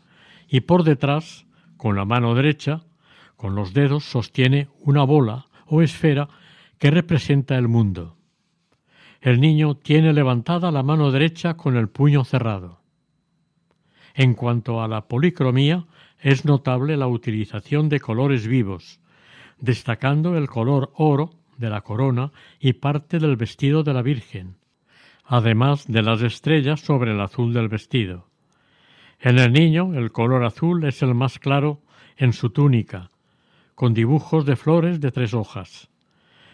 [0.48, 1.46] y por detrás,
[1.78, 2.84] con la mano derecha,
[3.38, 6.28] con los dedos sostiene una bola o esfera
[6.80, 8.16] que representa el mundo.
[9.22, 12.80] El niño tiene levantada la mano derecha con el puño cerrado.
[14.16, 15.86] En cuanto a la policromía,
[16.20, 19.00] es notable la utilización de colores vivos,
[19.60, 24.56] destacando el color oro de la corona y parte del vestido de la Virgen,
[25.26, 28.30] además de las estrellas sobre el azul del vestido.
[29.20, 31.82] En el niño el color azul es el más claro
[32.16, 33.12] en su túnica,
[33.76, 35.89] con dibujos de flores de tres hojas.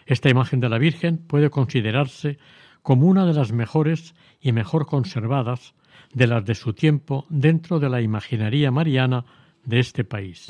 [0.05, 2.37] Esta imagen de la Virgen puede considerarse
[2.83, 5.73] como una de las mejores y mejor conservadas
[6.13, 9.25] de las de su tiempo dentro de la imaginería mariana
[9.63, 10.47] de este país.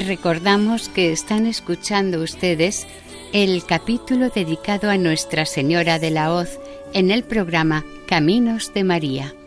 [0.00, 2.86] Recordamos que están escuchando ustedes
[3.32, 6.58] el capítulo dedicado a Nuestra Señora de la Hoz
[6.92, 9.37] en el programa Caminos de María.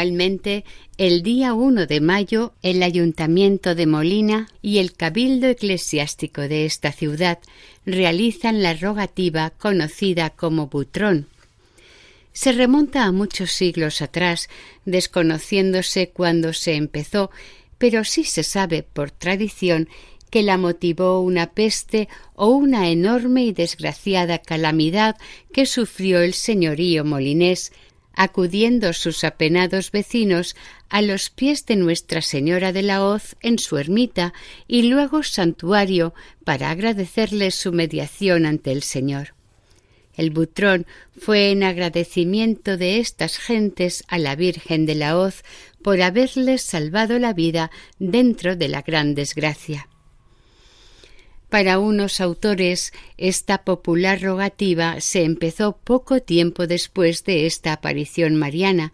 [0.00, 6.92] El día 1 de mayo, el Ayuntamiento de Molina y el Cabildo Eclesiástico de esta
[6.92, 7.40] ciudad
[7.84, 11.26] realizan la rogativa conocida como Butrón.
[12.32, 14.48] Se remonta a muchos siglos atrás,
[14.84, 17.32] desconociéndose cuándo se empezó,
[17.78, 19.88] pero sí se sabe por tradición
[20.30, 25.16] que la motivó una peste o una enorme y desgraciada calamidad
[25.52, 27.72] que sufrió el señorío molinés
[28.18, 30.56] acudiendo sus apenados vecinos
[30.88, 34.34] a los pies de Nuestra Señora de la Hoz en su ermita
[34.66, 39.34] y luego santuario para agradecerle su mediación ante el Señor.
[40.16, 40.84] El butrón
[41.16, 45.44] fue en agradecimiento de estas gentes a la Virgen de la Hoz
[45.80, 49.88] por haberles salvado la vida dentro de la gran desgracia.
[51.48, 58.92] Para unos autores, esta popular rogativa se empezó poco tiempo después de esta aparición mariana.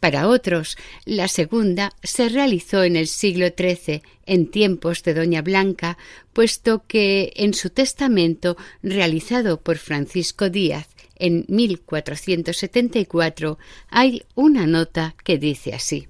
[0.00, 5.96] Para otros, la segunda se realizó en el siglo XIII, en tiempos de Doña Blanca,
[6.32, 13.58] puesto que en su testamento, realizado por Francisco Díaz en 1474,
[13.88, 16.08] hay una nota que dice así.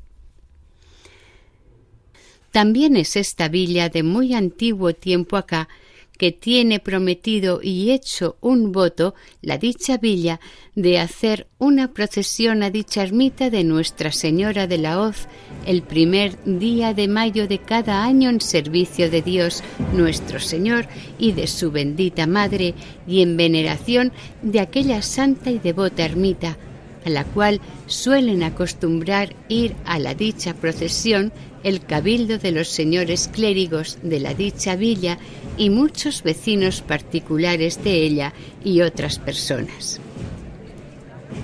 [2.56, 5.68] También es esta villa de muy antiguo tiempo acá,
[6.16, 10.40] que tiene prometido y hecho un voto la dicha villa
[10.74, 15.28] de hacer una procesión a dicha ermita de Nuestra Señora de la Hoz
[15.66, 20.88] el primer día de mayo de cada año en servicio de Dios nuestro Señor
[21.18, 22.72] y de su bendita Madre
[23.06, 26.56] y en veneración de aquella santa y devota ermita
[27.04, 31.32] a la cual suelen acostumbrar ir a la dicha procesión
[31.66, 35.18] el cabildo de los señores clérigos de la dicha villa
[35.58, 38.32] y muchos vecinos particulares de ella
[38.64, 39.98] y otras personas.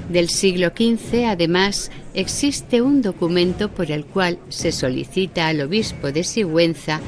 [0.08, 6.22] Del siglo XV, además, existe un documento por el cual se solicita al obispo de
[6.22, 7.00] Sigüenza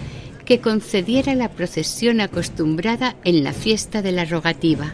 [0.44, 4.92] que concediera la procesión acostumbrada en la fiesta de la rogativa.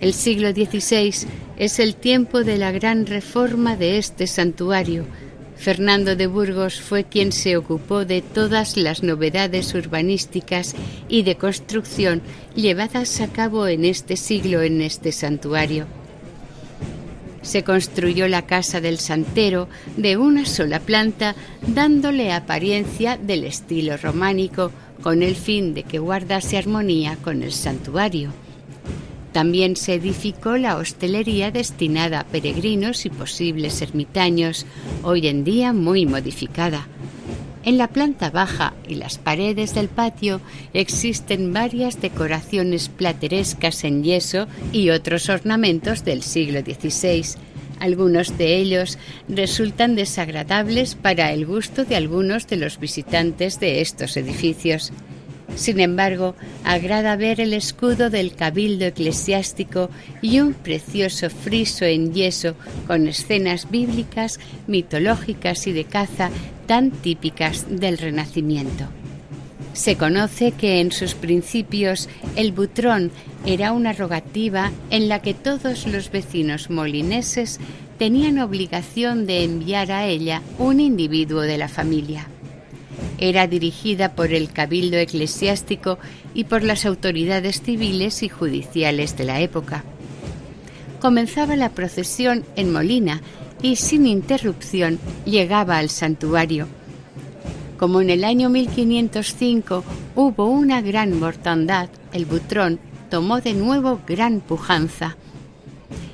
[0.00, 1.26] El siglo XVI
[1.56, 5.04] es el tiempo de la gran reforma de este santuario,
[5.56, 10.74] Fernando de Burgos fue quien se ocupó de todas las novedades urbanísticas
[11.08, 12.22] y de construcción
[12.54, 15.86] llevadas a cabo en este siglo en este santuario.
[17.42, 21.36] Se construyó la casa del santero de una sola planta,
[21.66, 28.32] dándole apariencia del estilo románico, con el fin de que guardase armonía con el santuario.
[29.36, 34.64] También se edificó la hostelería destinada a peregrinos y posibles ermitaños,
[35.02, 36.88] hoy en día muy modificada.
[37.62, 40.40] En la planta baja y las paredes del patio
[40.72, 47.38] existen varias decoraciones platerescas en yeso y otros ornamentos del siglo XVI.
[47.78, 48.96] Algunos de ellos
[49.28, 54.94] resultan desagradables para el gusto de algunos de los visitantes de estos edificios.
[55.54, 56.34] Sin embargo,
[56.64, 59.88] agrada ver el escudo del cabildo eclesiástico
[60.20, 66.30] y un precioso friso en yeso con escenas bíblicas, mitológicas y de caza
[66.66, 68.84] tan típicas del Renacimiento.
[69.72, 73.10] Se conoce que en sus principios el butrón
[73.44, 77.60] era una rogativa en la que todos los vecinos molineses
[77.98, 82.26] tenían obligación de enviar a ella un individuo de la familia.
[83.18, 85.98] Era dirigida por el cabildo eclesiástico
[86.34, 89.84] y por las autoridades civiles y judiciales de la época.
[91.00, 93.22] Comenzaba la procesión en Molina
[93.62, 96.68] y sin interrupción llegaba al santuario.
[97.78, 104.40] Como en el año 1505 hubo una gran mortandad, el butrón tomó de nuevo gran
[104.40, 105.16] pujanza.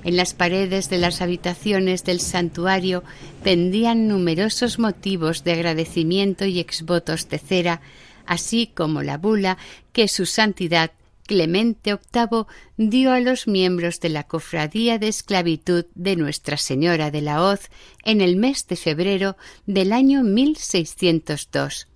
[0.04, 3.04] En las paredes de las habitaciones del santuario
[3.44, 7.80] pendían numerosos motivos de agradecimiento y exvotos de cera,
[8.26, 9.58] así como la bula
[9.92, 10.90] que su santidad
[11.26, 12.46] Clemente VIII
[12.76, 17.70] dio a los miembros de la Cofradía de Esclavitud de Nuestra Señora de la Hoz
[18.04, 19.36] en el mes de febrero
[19.66, 21.86] del año 1602.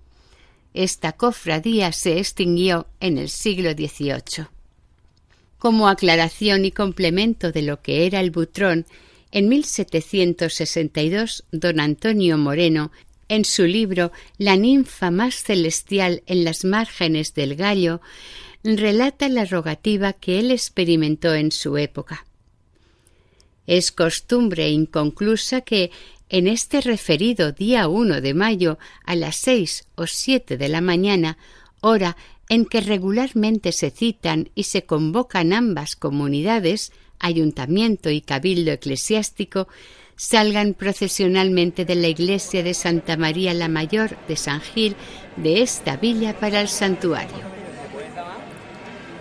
[0.73, 4.56] Esta cofradía se extinguió en el siglo XVIII.
[5.57, 8.85] Como aclaración y complemento de lo que era el butrón,
[9.31, 12.91] en 1762 don Antonio Moreno,
[13.29, 18.01] en su libro La ninfa más celestial en las márgenes del Gallo,
[18.63, 22.25] relata la rogativa que él experimentó en su época.
[23.65, 25.91] Es costumbre inconclusa que
[26.29, 31.37] en este referido día 1 de mayo a las seis o siete de la mañana,
[31.81, 32.17] hora
[32.49, 39.67] en que regularmente se citan y se convocan ambas comunidades, ayuntamiento y cabildo eclesiástico,
[40.15, 44.95] salgan procesionalmente de la iglesia de Santa María la Mayor de San Gil
[45.35, 47.57] de esta villa para el santuario.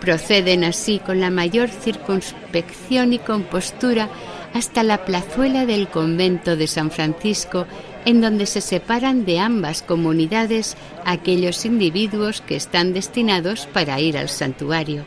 [0.00, 4.08] Proceden así con la mayor circunspección y compostura
[4.54, 7.66] hasta la plazuela del convento de San Francisco
[8.06, 14.28] en donde se separan de ambas comunidades aquellos individuos que están destinados para ir al
[14.28, 15.04] santuario.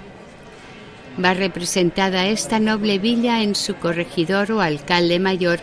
[1.23, 5.59] Va representada esta noble villa en su corregidor o alcalde mayor,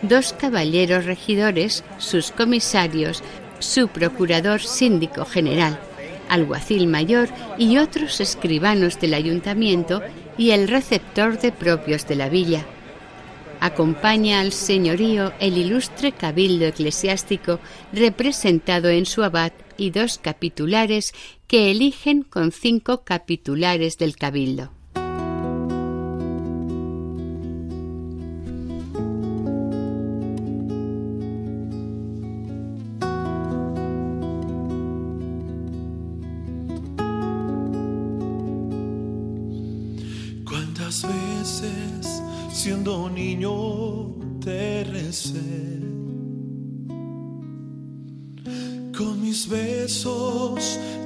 [0.00, 3.22] dos caballeros regidores, sus comisarios,
[3.58, 5.78] su procurador síndico general,
[6.30, 7.28] alguacil mayor
[7.58, 10.00] y otros escribanos del ayuntamiento
[10.38, 12.64] y el receptor de propios de la villa
[13.60, 17.60] acompaña al señorío el ilustre cabildo eclesiástico
[17.92, 21.12] representado en su abad y dos capitulares
[21.46, 24.77] que eligen con cinco capitulares del cabildo.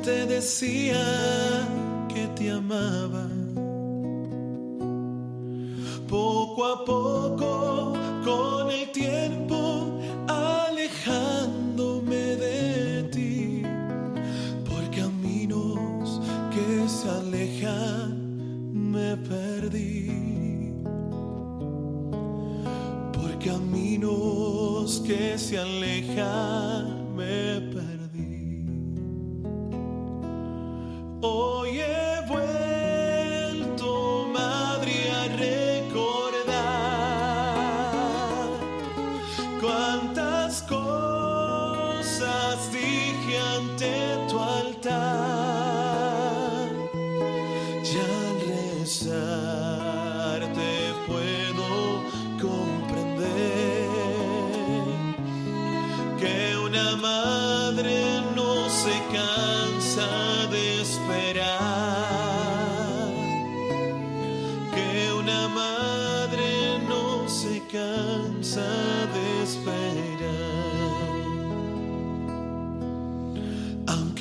[0.02, 1.00] Te decía
[2.08, 3.28] que te amaba.
[6.08, 7.92] Poco a poco,
[8.24, 13.62] con el tiempo, alejándome de ti,
[14.68, 16.20] por caminos
[16.54, 20.72] que se alejan, me perdí.
[23.12, 26.91] Por caminos que se alejan
[31.24, 31.61] Hoy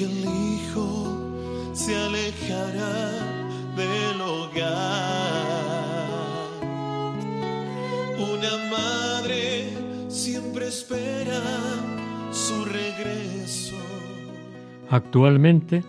[0.01, 3.11] El hijo se alejará
[3.75, 4.65] del hogar,
[8.17, 9.69] una madre
[10.07, 11.39] siempre espera
[12.31, 13.75] su regreso.
[14.89, 15.83] Actualmente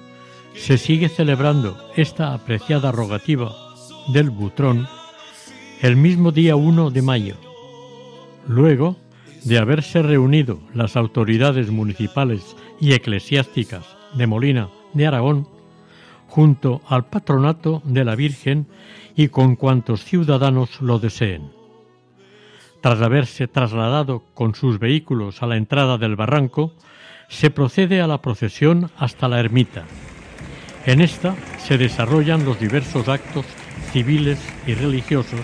[0.57, 3.57] se sigue celebrando esta apreciada rogativa
[4.13, 4.87] del Butrón
[5.81, 7.37] el mismo día 1 de mayo.
[8.47, 8.95] Luego
[9.45, 15.49] de haberse reunido las autoridades municipales y eclesiásticas de Molina de Aragón,
[16.29, 18.67] junto al patronato de la Virgen
[19.17, 21.53] y con cuantos ciudadanos lo deseen.
[22.81, 26.73] Tras haberse trasladado con sus vehículos a la entrada del barranco,
[27.29, 29.85] se procede a la procesión hasta la ermita.
[30.85, 33.47] En esta se desarrollan los diversos actos
[33.93, 35.41] civiles y religiosos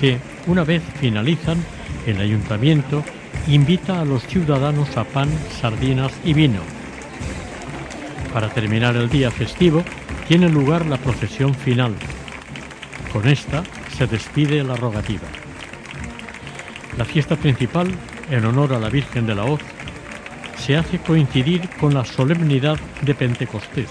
[0.00, 1.62] que, una vez finalizan,
[2.06, 3.04] el ayuntamiento
[3.46, 5.28] invita a los ciudadanos a pan,
[5.60, 6.83] sardinas y vino.
[8.34, 9.84] Para terminar el día festivo,
[10.26, 11.94] tiene lugar la procesión final.
[13.12, 13.62] Con esta
[13.96, 15.28] se despide la rogativa.
[16.98, 17.94] La fiesta principal,
[18.32, 19.60] en honor a la Virgen de la Hoz,
[20.56, 23.90] se hace coincidir con la solemnidad de Pentecostés,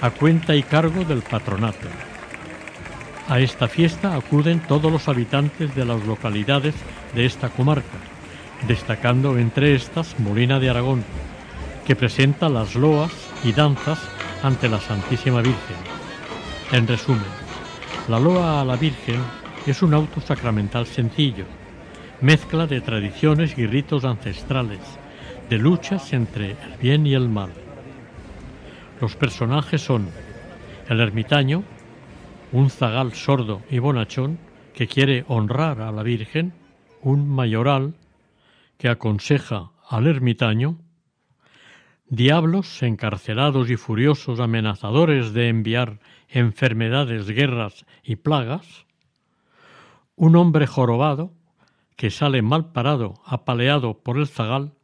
[0.00, 1.88] a cuenta y cargo del patronato.
[3.28, 6.74] A esta fiesta acuden todos los habitantes de las localidades
[7.14, 7.98] de esta comarca,
[8.66, 11.04] destacando entre estas Molina de Aragón,
[11.86, 13.12] que presenta las loas
[13.44, 14.00] y danzas
[14.42, 15.76] ante la Santísima Virgen.
[16.72, 17.22] En resumen,
[18.08, 19.20] la loa a la Virgen
[19.66, 21.44] es un auto sacramental sencillo,
[22.20, 24.80] mezcla de tradiciones y ritos ancestrales,
[25.48, 27.50] de luchas entre el bien y el mal.
[29.00, 30.08] Los personajes son
[30.88, 31.62] el ermitaño,
[32.50, 34.38] un zagal sordo y bonachón
[34.74, 36.52] que quiere honrar a la Virgen,
[37.02, 37.94] un mayoral
[38.76, 40.78] que aconseja al ermitaño,
[42.08, 48.86] diablos encarcelados y furiosos amenazadores de enviar enfermedades, guerras y plagas,
[50.14, 51.32] un hombre jorobado
[51.96, 54.74] que sale mal parado, apaleado por el zagal,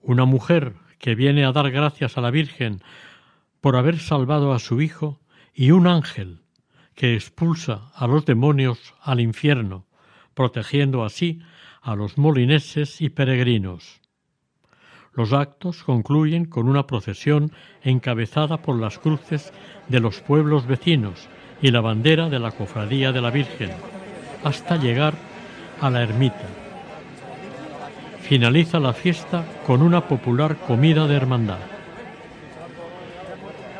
[0.00, 2.80] una mujer que viene a dar gracias a la Virgen
[3.60, 5.20] por haber salvado a su hijo.
[5.56, 6.42] Y un ángel
[6.94, 9.86] que expulsa a los demonios al infierno,
[10.34, 11.40] protegiendo así
[11.80, 14.00] a los molineses y peregrinos.
[15.16, 17.52] Los actos concluyen con una procesión
[17.82, 19.52] encabezada por las cruces
[19.88, 21.28] de los pueblos vecinos
[21.62, 23.70] y la bandera de la Cofradía de la Virgen,
[24.42, 25.14] hasta llegar
[25.80, 26.46] a la ermita.
[28.22, 31.58] Finaliza la fiesta con una popular comida de hermandad.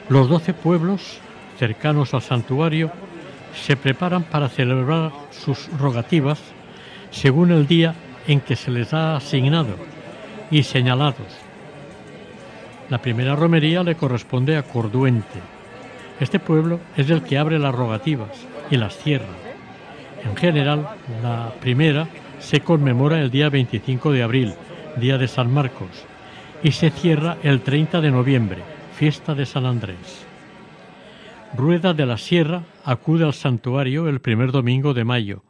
[0.08, 1.18] Los doce pueblos
[1.58, 2.92] cercanos al santuario
[3.54, 6.40] se preparan para celebrar sus rogativas
[7.10, 7.94] según el día
[8.26, 9.93] en que se les ha asignado
[10.54, 11.26] y señalados.
[12.88, 15.40] La primera romería le corresponde a Corduente.
[16.20, 19.34] Este pueblo es el que abre las rogativas y las cierra.
[20.24, 20.90] En general,
[21.24, 22.06] la primera
[22.38, 24.54] se conmemora el día 25 de abril,
[24.96, 25.88] día de San Marcos,
[26.62, 28.58] y se cierra el 30 de noviembre,
[28.94, 30.24] fiesta de San Andrés.
[31.56, 35.42] Rueda de la Sierra acude al santuario el primer domingo de mayo,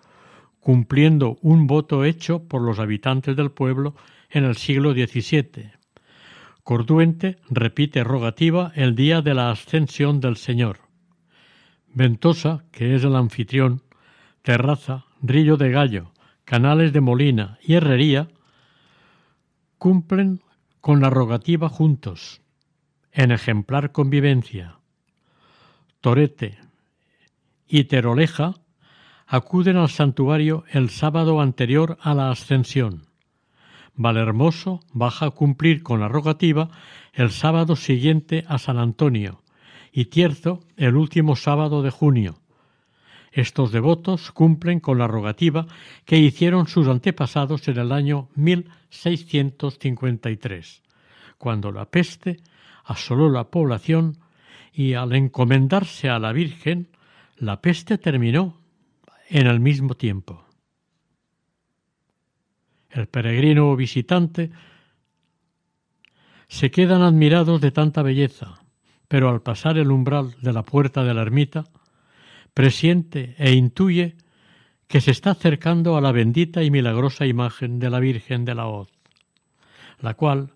[0.61, 3.95] cumpliendo un voto hecho por los habitantes del pueblo
[4.35, 5.71] en el siglo XVII.
[6.65, 10.81] Corduente repite rogativa el día de la ascensión del Señor.
[11.87, 13.83] Ventosa, que es el anfitrión,
[14.43, 16.13] Terraza, Rillo de Gallo,
[16.45, 18.29] Canales de Molina y Herrería
[19.79, 20.43] cumplen
[20.81, 22.43] con la rogativa juntos,
[23.13, 24.79] en ejemplar convivencia.
[26.01, 26.59] Torete
[27.69, 28.55] y Teroleja
[29.27, 33.14] acuden al santuario el sábado anterior a la ascensión.
[33.97, 36.71] Valhermoso baja a cumplir con la rogativa
[37.13, 39.43] el sábado siguiente a San Antonio
[39.93, 42.41] y Tierzo el último sábado de junio.
[43.31, 45.67] Estos devotos cumplen con la rogativa
[46.05, 50.83] que hicieron sus antepasados en el año 1653,
[51.39, 52.41] cuando la peste
[52.85, 54.19] asoló la población
[54.73, 56.89] y al encomendarse a la Virgen,
[57.37, 58.57] la peste terminó
[59.29, 60.45] en el mismo tiempo.
[62.95, 64.53] El peregrino o visitante
[66.47, 68.63] se quedan admirados de tanta belleza,
[69.09, 71.65] pero al pasar el umbral de la puerta de la ermita,
[72.55, 74.17] presiente e intuye
[74.87, 78.69] que se está acercando a la bendita y milagrosa imagen de la Virgen de la
[78.69, 78.93] Hoz,
[79.99, 80.53] la cual,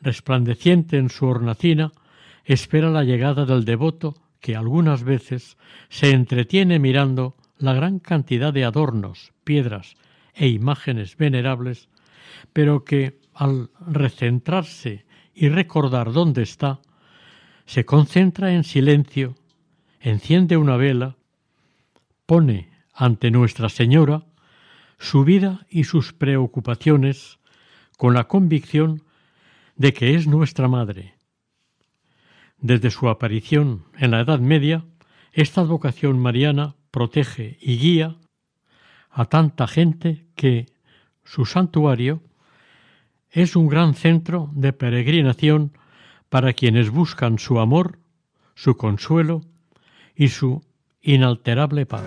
[0.00, 1.92] resplandeciente en su hornacina,
[2.44, 5.56] espera la llegada del devoto que algunas veces
[5.88, 9.94] se entretiene mirando la gran cantidad de adornos, piedras
[10.36, 11.88] e imágenes venerables,
[12.52, 16.80] pero que, al recentrarse y recordar dónde está,
[17.64, 19.34] se concentra en silencio,
[20.00, 21.16] enciende una vela,
[22.26, 24.24] pone ante Nuestra Señora
[24.98, 27.38] su vida y sus preocupaciones
[27.96, 29.02] con la convicción
[29.76, 31.14] de que es nuestra Madre.
[32.58, 34.84] Desde su aparición en la Edad Media,
[35.32, 38.16] esta vocación mariana protege y guía
[39.10, 40.66] a tanta gente que
[41.24, 42.22] su santuario
[43.30, 45.72] es un gran centro de peregrinación
[46.28, 47.98] para quienes buscan su amor,
[48.54, 49.42] su consuelo
[50.14, 50.62] y su
[51.02, 52.04] inalterable paz.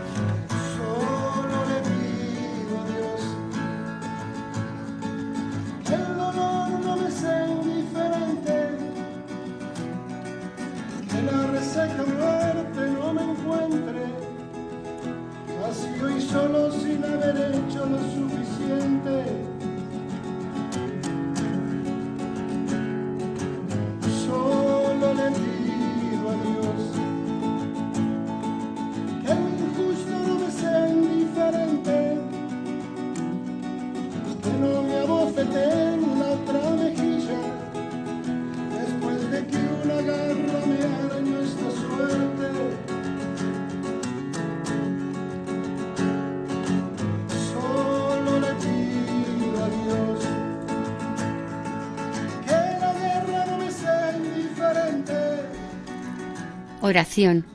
[56.89, 57.45] Oración.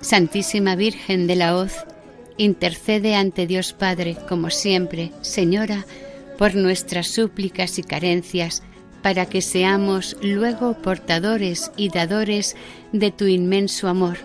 [0.00, 1.84] Santísima Virgen de la Hoz,
[2.38, 5.84] intercede ante Dios Padre, como siempre, Señora,
[6.38, 8.62] por nuestras súplicas y carencias,
[9.02, 12.54] para que seamos luego portadores y dadores
[12.92, 14.18] de tu inmenso amor,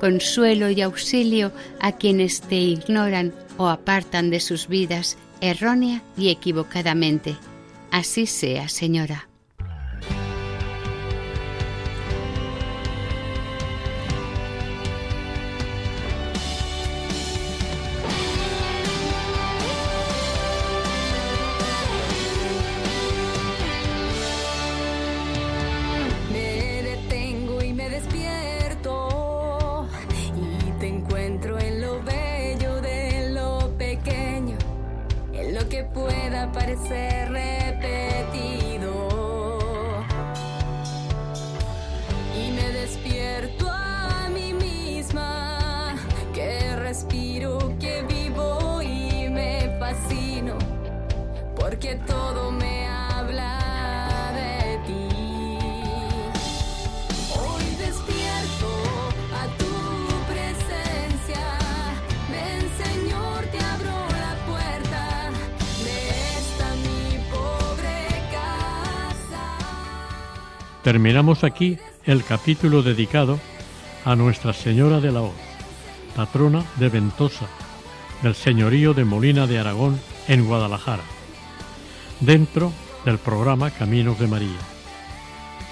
[0.00, 1.50] consuelo y auxilio
[1.80, 7.36] a quienes te ignoran o apartan de sus vidas errónea y equivocadamente.
[7.90, 9.25] Así sea, Señora.
[70.96, 71.76] Terminamos aquí
[72.06, 73.38] el capítulo dedicado
[74.06, 75.34] a Nuestra Señora de la Hoz,
[76.16, 77.44] patrona de Ventosa,
[78.22, 81.02] del señorío de Molina de Aragón en Guadalajara,
[82.20, 82.72] dentro
[83.04, 84.56] del programa Caminos de María.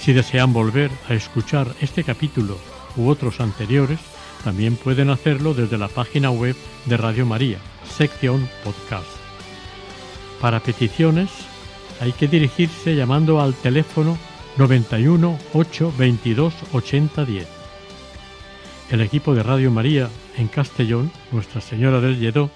[0.00, 2.58] Si desean volver a escuchar este capítulo
[2.98, 4.00] u otros anteriores,
[4.44, 6.56] también pueden hacerlo desde la página web
[6.86, 9.08] de Radio María, sección podcast.
[10.40, 11.30] Para peticiones
[12.00, 14.16] hay que dirigirse llamando al teléfono
[14.58, 17.48] 91 8 22 80 10.
[18.90, 22.50] El equipo de Radio María en Castellón, Nuestra Señora del Lledó,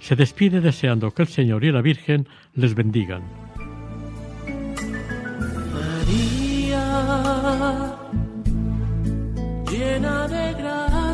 [0.00, 3.22] se despide deseando que el Señor y la Virgen les bendigan.
[5.72, 6.86] María,
[9.70, 10.54] llena de